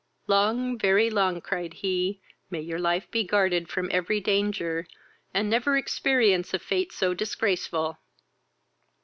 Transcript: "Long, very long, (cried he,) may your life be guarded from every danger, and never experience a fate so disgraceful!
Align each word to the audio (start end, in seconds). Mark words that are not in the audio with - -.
"Long, 0.25 0.79
very 0.79 1.11
long, 1.11 1.41
(cried 1.41 1.75
he,) 1.75 2.21
may 2.49 2.59
your 2.61 2.79
life 2.79 3.11
be 3.11 3.23
guarded 3.23 3.69
from 3.69 3.87
every 3.93 4.19
danger, 4.19 4.87
and 5.31 5.47
never 5.47 5.77
experience 5.77 6.55
a 6.55 6.57
fate 6.57 6.91
so 6.91 7.13
disgraceful! 7.13 7.99